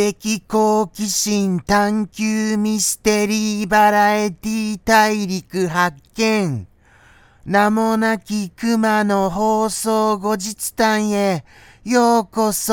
[0.00, 6.66] 的好奇心探求ミステリーバラエティ大陸発見。
[7.44, 11.44] 名もなき熊の放送後日談へ
[11.84, 12.72] ようこそ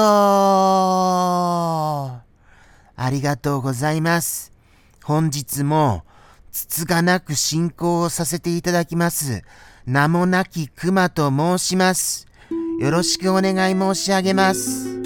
[2.96, 4.54] ありがとうございます。
[5.04, 6.04] 本日も
[6.54, 9.44] つつがなく進行をさせていただきます。
[9.86, 12.26] 名もなき熊と申します。
[12.80, 14.97] よろしくお願い申し上げます。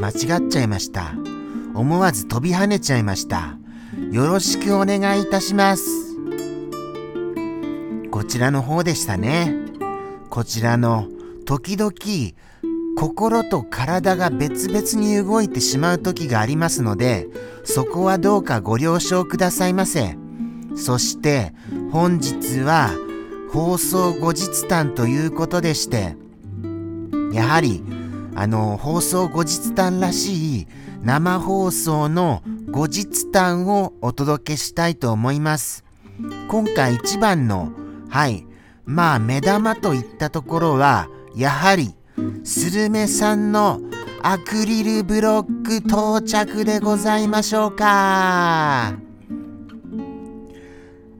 [0.00, 1.12] 間違っちゃいました。
[1.74, 3.56] 思わず飛び跳ねちゃいました。
[4.10, 5.84] よろしくお願いいたします。
[8.10, 9.54] こちらの方でしたね。
[10.30, 11.08] こちらの
[11.44, 11.92] 時々
[12.96, 17.28] 心と体が別々に動いてしまう時がありますので、
[17.64, 20.16] そこはどうかご了承くださいませ。
[20.76, 21.52] そして
[21.92, 22.90] 本日は
[23.52, 26.16] 放送後日談ということでして、
[27.32, 27.82] やはり
[28.40, 30.66] あの放送後日談らしい
[31.02, 35.84] 生放送の後日談をお届けしたいと思います。
[36.46, 37.72] 今回一番の、
[38.08, 38.46] はい、
[38.84, 41.96] まあ目玉といったところは、やはり
[42.44, 43.80] スルメさんの
[44.22, 48.94] アクリルブロック到着でございましょうか。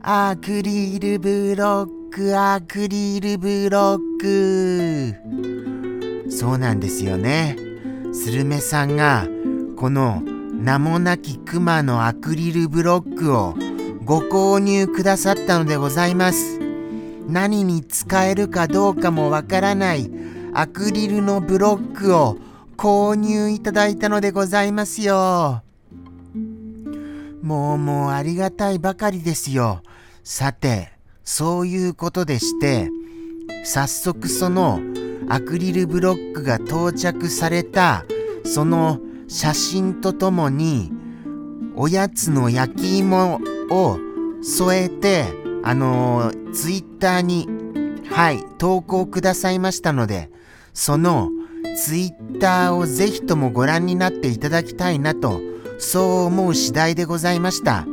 [0.02, 5.67] アクリルブロック、アクリルブロック。
[6.28, 7.56] そうなんですよね。
[8.12, 9.26] スルメさんが
[9.76, 13.54] この名もなきクマのアクリルブロックを
[14.04, 16.58] ご購入くださったのでございます。
[17.28, 20.10] 何に使えるかどうかもわからない
[20.54, 22.38] アクリルのブロックを
[22.76, 25.62] 購入いただいたのでございますよ。
[27.42, 29.82] もうもうありがたいばかりですよ。
[30.24, 32.90] さて、そういうことでして、
[33.64, 34.80] 早速その
[35.28, 38.04] アクリルブロックが到着された。
[38.44, 40.90] その写真とともに
[41.76, 43.40] おやつの焼き芋
[43.70, 43.98] を
[44.42, 45.26] 添えて
[45.62, 47.46] あのー、ツイッターに
[48.10, 50.30] はい投稿くださいましたので
[50.72, 51.30] その
[51.76, 55.40] ツイッターをぜひともご覧になっていただきたいなと
[55.78, 57.86] そう思う次第でございました。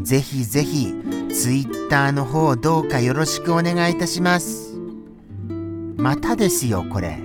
[0.00, 0.92] ぜひぜひ
[1.32, 4.63] ツイッターの方どうかよろしくお願いいたします。
[6.04, 7.18] またですよこれ。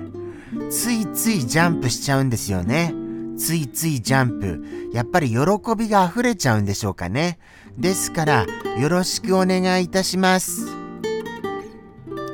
[0.70, 2.94] ついついジャンプしちゃうんですよね。
[3.38, 4.64] ついついジャンプ。
[4.94, 5.38] やっぱり喜
[5.78, 7.40] びが溢れちゃうんでしょうかね。
[7.78, 8.46] ですから
[8.80, 10.66] よろしくお願いいたします。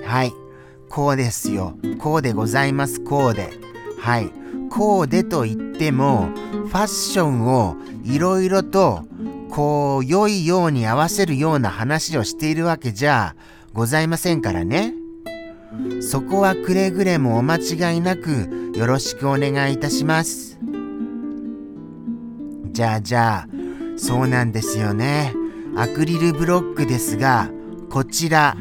[0.05, 0.33] はい。
[0.87, 1.79] こうですよ。
[1.97, 3.01] こうでございます。
[3.01, 3.49] こうで。
[3.99, 4.29] はい。
[4.69, 9.03] こうでと言ってもファッションをいろいろと
[9.49, 13.35] こう良いように合わせるような話をしているわけじゃ
[13.73, 14.93] ございませんからね。
[16.01, 20.57] そこはくれぐれもお間違いなくよろしくお願いいたします。
[22.71, 23.47] じゃあじゃあ、
[23.97, 25.33] そうなんですよね。
[25.77, 27.49] アクリルブロックですが、
[27.89, 28.55] こちら、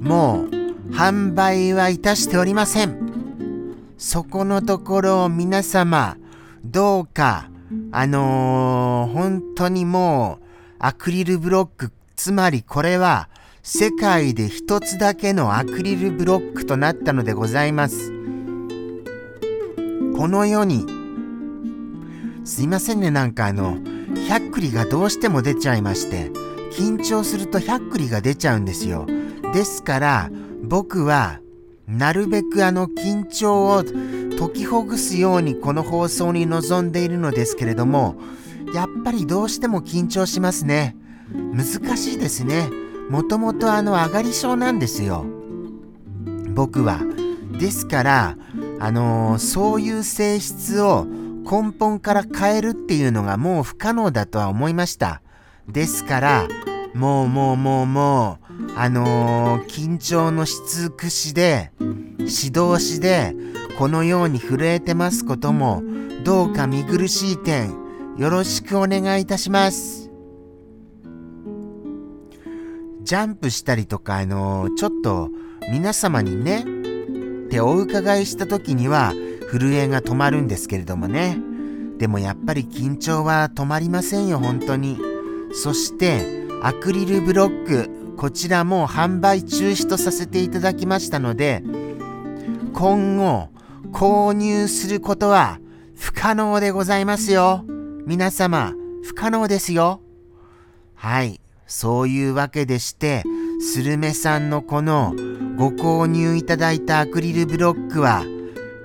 [0.00, 3.74] もう販売はいたしておりません。
[3.96, 6.16] そこのところを皆様、
[6.64, 7.48] どうか、
[7.90, 10.44] あのー、本当にもう、
[10.78, 13.28] アクリルブロック、つまりこれは、
[13.66, 18.12] 世界で一つだけのアクリルブロックとなったのでございます。
[20.14, 20.84] この世に、
[22.44, 23.78] すいませんね、なんかあの、
[24.28, 26.30] 百栗がどうしても出ちゃいまして、
[26.76, 29.06] 緊張すると百栗が出ちゃうんですよ。
[29.54, 30.30] ですから、
[30.62, 31.40] 僕は、
[31.88, 33.82] なるべくあの緊張を
[34.38, 38.16] 解きほぐすようにこの放送に臨んでいるのですけれども、
[38.74, 40.98] やっぱりどうしても緊張しますね。
[41.32, 42.83] 難しいですね。
[43.10, 45.24] もともとあの上がり症なんですよ。
[46.54, 47.00] 僕は。
[47.58, 48.36] ですから、
[48.80, 55.22] あのー、そういう性質を根本から変えるっていうのがもう不可能だとは思いました。
[55.68, 56.48] ですから、
[56.94, 61.72] もうもうもうもう、あのー、緊張のしつくしで、
[62.18, 63.34] 指導しで、
[63.78, 65.82] このように震えてますことも、
[66.24, 67.74] どうか見苦しい点、
[68.16, 70.03] よろしくお願いいたします。
[73.04, 75.30] ジャンプしたりとか、あの、ちょっと
[75.70, 76.64] 皆様にね、
[77.46, 79.12] ってお伺いした時には
[79.50, 81.38] 震えが止まるんですけれどもね。
[81.98, 84.98] でもやっぱり緊張は止まりませんよ、本当に。
[85.52, 91.62] そして、アクリルブロック、こちらも販売中止とさせていただきましたので、
[92.72, 93.50] 今後、
[93.92, 95.60] 購入することは
[95.94, 97.64] 不可能でございますよ。
[98.06, 98.72] 皆様、
[99.04, 100.00] 不可能ですよ。
[100.94, 101.43] はい。
[101.66, 103.24] そういうわけでして、
[103.60, 105.14] スルメさんのこの
[105.56, 108.24] ご購入いただいたアクリルブロックは、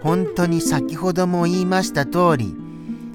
[0.02, 2.56] 本当に先ほども言いました通り、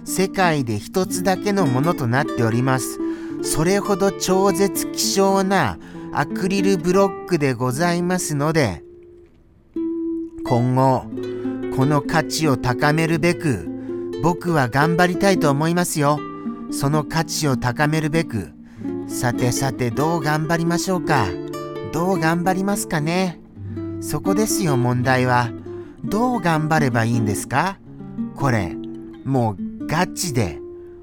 [0.05, 2.99] 世界で一つだけのものとなっております。
[3.43, 5.79] それほど超絶希少な
[6.13, 8.83] アクリルブロックでございますので、
[10.47, 11.05] 今後、
[11.77, 13.69] この価値を高めるべく、
[14.23, 16.19] 僕は頑張りたいと思いますよ。
[16.71, 18.54] その価値を高めるべく。
[19.07, 21.27] さてさて、どう頑張りましょうか？
[21.93, 23.41] どう頑張りますかね？
[24.01, 25.51] そこですよ、問題は。
[26.05, 27.79] どう頑張ればいいんですか？
[28.35, 28.75] これ、
[29.25, 30.59] もうガチで、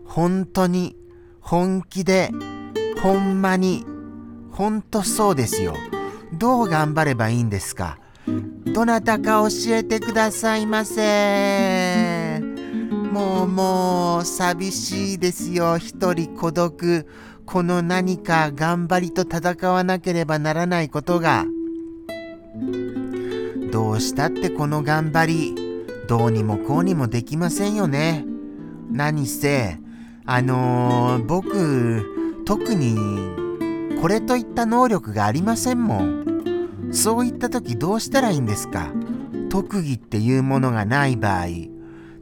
[0.06, 0.96] 本当に、
[1.40, 2.32] 本気で、
[3.02, 3.86] ほんまに、
[4.52, 5.76] ほんとそうですよ。
[6.34, 7.98] どう頑張ればいいんですか？
[8.74, 12.42] どなたか教えてくださいませ。
[13.12, 15.78] もうもう寂しいですよ。
[15.78, 17.08] 一人孤独。
[17.52, 21.46] この何か頑張りと戦わなければならないことが。
[23.74, 28.26] どうしたってこの頑張り、どうにもこうにもできませんよね。
[28.90, 29.80] 何せ、
[30.26, 32.98] あのー、僕、特に
[34.00, 36.92] これといった能力がありませんもん。
[36.94, 38.94] そういった時どうしたらいいんですか？
[39.50, 41.48] 特技っていうものがない場合、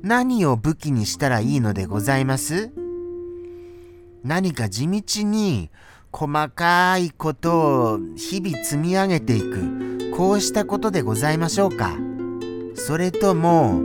[0.01, 2.71] 何を武器にしたらいいのでございます？
[4.23, 5.69] 何か地道に
[6.11, 11.95] 細かいことを日々積み上げていく、こうしたことでございましょうか
[12.75, 13.81] それとも、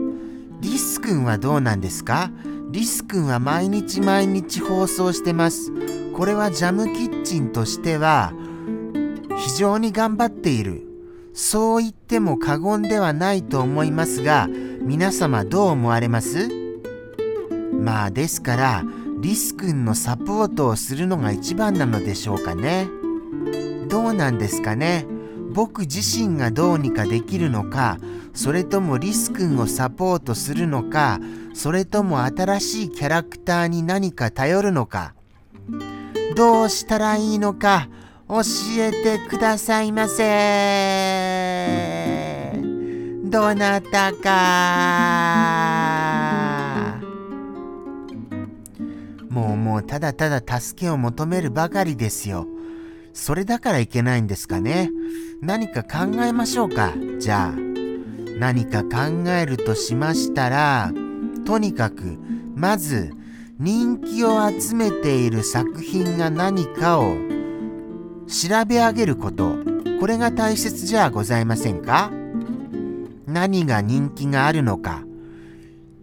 [0.60, 2.30] リス君はどうなんですか？
[2.70, 5.70] リス君は毎日毎日放送してます。
[6.16, 8.32] これはジャムキッチンとしては、
[9.36, 10.82] 非常に頑張っている。
[11.34, 14.48] そう言っても過言ではないと思いますが、
[14.80, 16.48] 皆様どう思われます？
[17.72, 18.84] まあですから、
[19.24, 22.90] リス君のサポートをするのが一番なのでしょうかね。
[23.88, 25.06] どうなんですかね？
[25.54, 27.96] 僕自身がどうにかできるのか、
[28.34, 31.20] それともリス君をサポートするのか、
[31.54, 35.14] それとも新しいキャラクターに何か頼るのか。
[36.36, 37.88] どうしたらいいのか、
[38.28, 38.42] 教
[38.76, 40.22] えてくださいませ。
[43.24, 44.34] どなたか。
[49.34, 52.46] もうもうただただ助けを求めるばかりですよ。
[53.12, 54.92] それだからいけないんですかね。
[55.40, 56.92] 何か考えましょうか。
[57.18, 57.54] じゃあ。
[58.38, 60.92] 何か考えるとしましたら、
[61.44, 62.16] とにかく、
[62.54, 63.12] まず、
[63.58, 67.16] 人気を集めている作品が何かを
[68.28, 69.56] 調べ上げること、
[69.98, 72.12] これが大切じゃございませんか
[73.26, 75.02] 何が人気があるのか、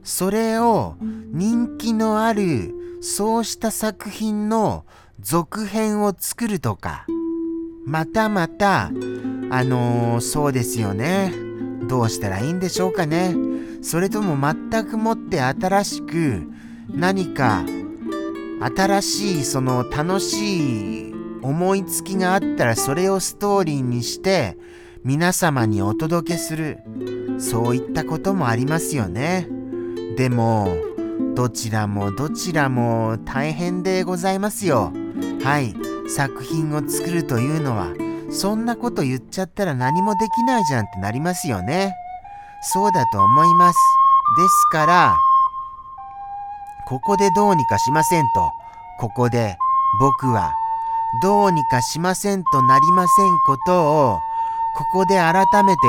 [0.03, 0.97] それを
[1.31, 4.85] 人気のあるそうした作品の
[5.19, 7.05] 続編を作るとか、
[7.85, 11.33] またまた、あのー、そうですよね。
[11.89, 13.35] どうしたらいいんでしょうかね。
[13.81, 16.43] それとも全くもって新しく
[16.89, 17.65] 何か
[18.61, 24.57] 新しいその楽しい思いつきがあったらそれをストーリーにして
[25.03, 26.77] 皆様にお届けする
[27.39, 29.47] そういったこともありますよね
[30.15, 30.77] でも
[31.35, 34.91] どちらもどちらも大変でございますよ。
[35.43, 35.75] はい。
[36.07, 37.87] 作品を作るというのは
[38.31, 41.95] そんなこと言っちゃったら何もできないじゃんってなりますよね。
[42.61, 43.77] そうだと思います。
[44.37, 45.17] ですから
[46.87, 48.51] ここでどうにかしませんと。
[48.99, 49.57] ここで
[49.99, 50.51] 僕は
[51.23, 54.19] どうにかしませんとなりませんことを、
[54.75, 55.79] ここで改めて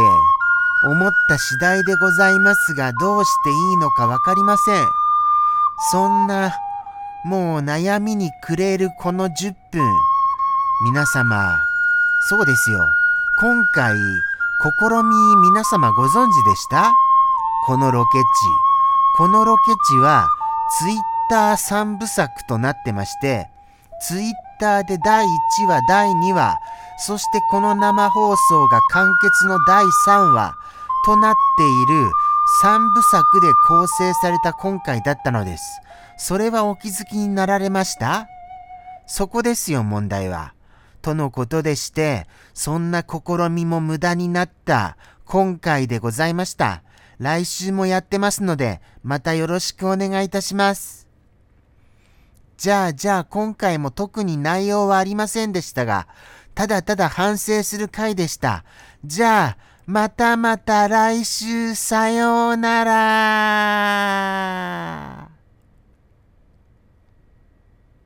[0.84, 5.01] 思った次第でございますが、どうしていいのかわかりません。
[5.90, 6.54] そんな、
[7.24, 9.82] もう悩みに暮れるこの10分、
[10.84, 11.58] 皆様、
[12.28, 12.78] そうですよ。
[13.40, 13.98] 今回、試
[15.02, 16.92] み皆様ご存知でした？
[17.66, 18.24] このロケ地。
[19.16, 20.28] このロケ地は、
[20.78, 20.96] ツイッ
[21.28, 23.50] ター3部作となってまして、
[24.06, 26.56] ツイッターで第1話、第2話、
[26.98, 30.54] そしてこの生放送が完結の第3話
[31.04, 32.10] となっている
[32.60, 35.64] 3部作で構成された今回だったのです。
[36.18, 38.26] それはお気づきになられました？
[39.06, 40.54] そこですよ問題は。
[41.00, 46.82] とのことでして、そんな試みも無駄になった今回でございました。
[47.18, 51.08] 来週もやってますので、またよろしくお願いいたします。
[52.56, 56.06] じゃあじゃあ今回も特に内容はありませんでしたが、
[56.54, 58.64] ただただ反省する回でした。
[59.04, 65.11] じゃあ、またまた来週さようなら。